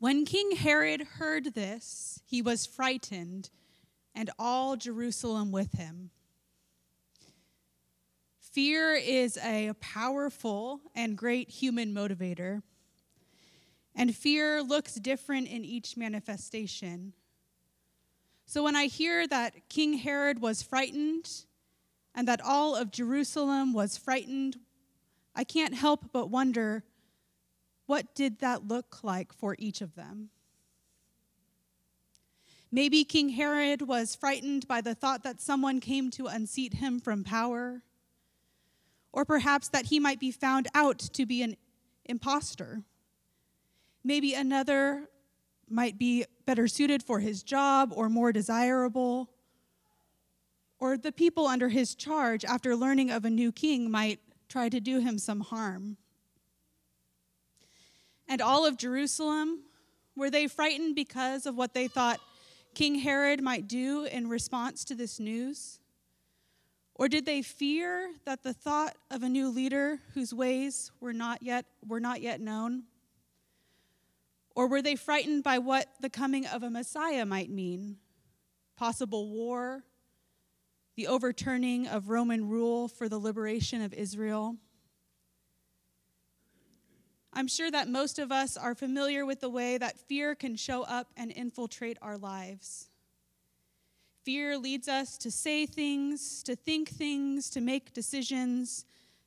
[0.00, 3.50] When King Herod heard this, he was frightened,
[4.14, 6.10] and all Jerusalem with him.
[8.38, 12.62] Fear is a powerful and great human motivator,
[13.92, 17.12] and fear looks different in each manifestation.
[18.46, 21.44] So when I hear that King Herod was frightened
[22.14, 24.58] and that all of Jerusalem was frightened,
[25.34, 26.84] I can't help but wonder
[27.88, 30.28] what did that look like for each of them?
[32.70, 37.24] Maybe King Herod was frightened by the thought that someone came to unseat him from
[37.24, 37.80] power,
[39.10, 41.56] or perhaps that he might be found out to be an
[42.04, 42.82] impostor.
[44.04, 45.08] Maybe another
[45.66, 49.30] might be better suited for his job or more desirable.
[50.78, 54.78] Or the people under his charge, after learning of a new king, might try to
[54.78, 55.96] do him some harm
[58.28, 59.60] and all of Jerusalem?
[60.16, 62.20] Were they frightened because of what they thought
[62.74, 65.80] King Herod might do in response to this news?
[66.94, 71.42] Or did they fear that the thought of a new leader whose ways were not
[71.42, 72.84] yet, were not yet known?
[74.56, 77.98] Or were they frightened by what the coming of a Messiah might mean?
[78.76, 79.84] Possible war,
[80.96, 84.56] the overturning of Roman rule for the liberation of Israel?
[87.38, 90.82] I'm sure that most of us are familiar with the way that fear can show
[90.82, 92.88] up and infiltrate our lives.
[94.24, 98.84] Fear leads us to say things, to think things, to make decisions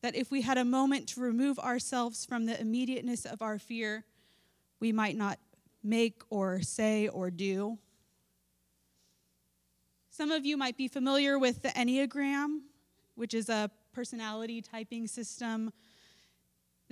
[0.00, 4.02] that if we had a moment to remove ourselves from the immediateness of our fear,
[4.80, 5.38] we might not
[5.84, 7.78] make or say or do.
[10.10, 12.62] Some of you might be familiar with the Enneagram,
[13.14, 15.72] which is a personality typing system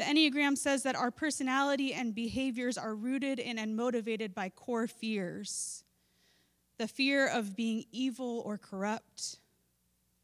[0.00, 4.86] the Enneagram says that our personality and behaviors are rooted in and motivated by core
[4.86, 5.84] fears.
[6.78, 9.40] The fear of being evil or corrupt,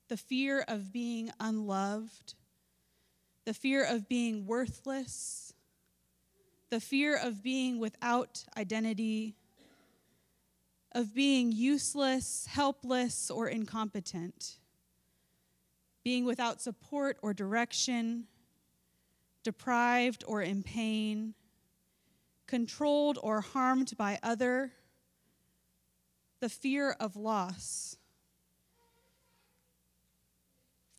[0.08, 2.32] the fear of being unloved,
[3.44, 5.52] the fear of being worthless,
[6.70, 9.36] the fear of being without identity,
[10.92, 14.56] of being useless, helpless, or incompetent,
[16.02, 18.26] being without support or direction
[19.46, 21.32] deprived or in pain,
[22.48, 24.72] controlled or harmed by other,
[26.40, 27.96] the fear of loss.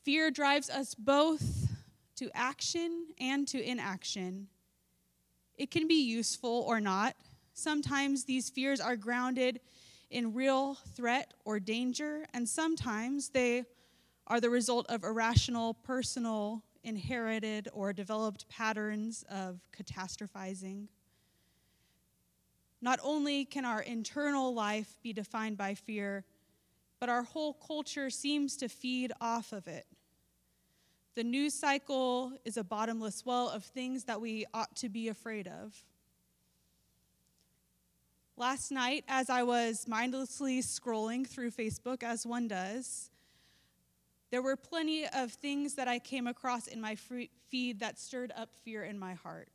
[0.01, 1.67] Fear drives us both
[2.15, 4.47] to action and to inaction.
[5.57, 7.17] It can be useful or not.
[7.53, 9.59] Sometimes these fears are grounded
[10.09, 13.65] in real threat or danger, and sometimes they
[14.25, 20.87] are the result of irrational personal inherited or developed patterns of catastrophizing.
[22.81, 26.23] Not only can our internal life be defined by fear,
[26.99, 29.85] but our whole culture seems to feed off of it.
[31.15, 35.47] The news cycle is a bottomless well of things that we ought to be afraid
[35.47, 35.83] of.
[38.37, 43.09] Last night, as I was mindlessly scrolling through Facebook, as one does,
[44.29, 46.95] there were plenty of things that I came across in my
[47.49, 49.49] feed that stirred up fear in my heart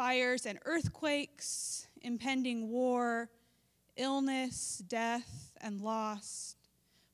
[0.00, 3.28] fires and earthquakes, impending war,
[3.96, 6.56] illness, death, and loss.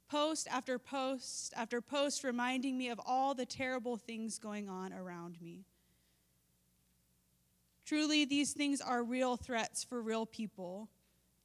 [0.08, 5.40] Post after post after post reminding me of all the terrible things going on around
[5.42, 5.64] me.
[7.84, 10.88] Truly, these things are real threats for real people,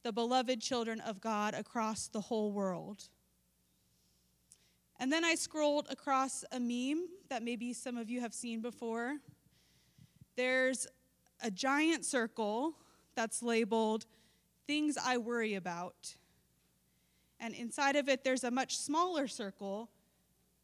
[0.04, 3.08] the beloved children of God across the whole world.
[5.02, 9.16] And then I scrolled across a meme that maybe some of you have seen before.
[10.36, 10.86] There's
[11.42, 12.76] a giant circle
[13.16, 14.06] that's labeled
[14.68, 16.14] Things I Worry About.
[17.40, 19.90] And inside of it, there's a much smaller circle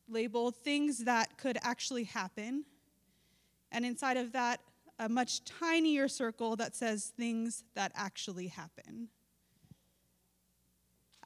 [0.08, 2.64] labeled Things That Could Actually Happen.
[3.72, 4.60] And inside of that,
[5.00, 9.08] a much tinier circle that says Things That Actually Happen.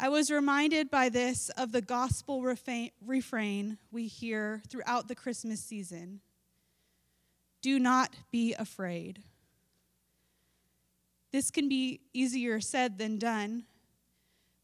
[0.05, 6.23] I was reminded by this of the gospel refrain we hear throughout the Christmas season
[7.61, 9.23] Do not be afraid.
[11.31, 13.63] This can be easier said than done,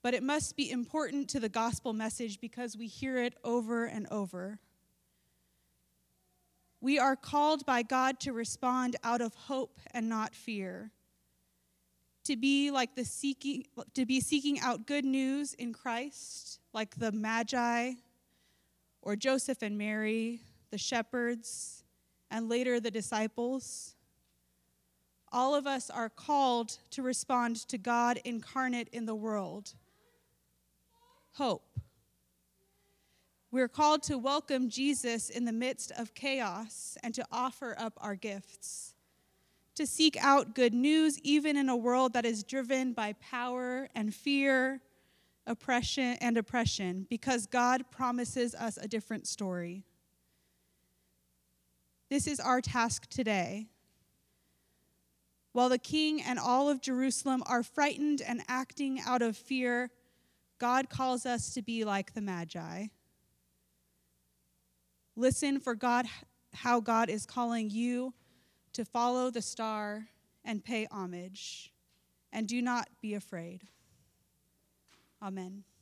[0.02, 4.08] but it must be important to the gospel message because we hear it over and
[4.11, 4.58] over.
[6.81, 10.90] We are called by God to respond out of hope and not fear
[12.28, 13.64] to be like the seeking
[13.94, 17.92] to be seeking out good news in Christ, like the Magi
[19.00, 20.40] or Joseph and Mary,
[20.70, 21.84] the shepherds,
[22.30, 23.94] and later the disciples.
[25.32, 29.75] all of us are called to respond to God incarnate in the world.
[31.32, 31.78] Hope.
[33.50, 38.14] We're called to welcome Jesus in the midst of chaos and to offer up our
[38.14, 38.94] gifts.
[39.78, 44.12] To seek out good news even in a world that is driven by power and
[44.12, 44.80] fear,
[45.46, 49.84] oppression and oppression, because God promises us a different story.
[52.10, 53.69] This is our task today.
[55.52, 59.90] While the king and all of Jerusalem are frightened and acting out of fear,
[60.58, 62.86] God calls us to be like the Magi.
[65.14, 66.06] Listen for God
[66.52, 68.12] how God is calling you
[68.73, 70.09] to follow the star
[70.44, 71.73] and pay homage.
[72.32, 73.62] And do not be afraid.
[75.23, 75.65] Amen.